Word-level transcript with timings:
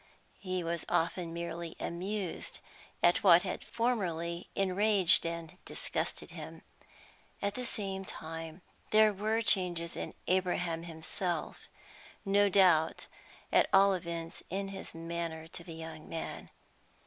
He 0.39 0.63
was 0.63 0.83
often 0.89 1.31
merely 1.31 1.75
amused 1.79 2.57
at 3.03 3.21
what 3.23 3.43
had 3.43 3.63
formerly 3.63 4.49
enraged 4.55 5.27
and 5.27 5.59
disgusted 5.63 6.31
him. 6.31 6.63
At 7.39 7.53
the 7.53 7.65
same 7.65 8.03
time, 8.03 8.63
there 8.89 9.13
were 9.13 9.43
changes 9.43 9.95
in 9.95 10.15
Abraham 10.27 10.81
himself, 10.81 11.67
no 12.25 12.49
doubt 12.49 13.05
at 13.51 13.69
all 13.71 13.93
events 13.93 14.41
in 14.49 14.69
his 14.69 14.95
manner 14.95 15.47
to 15.49 15.63
the 15.63 15.73
young 15.75 16.09
man. 16.09 16.49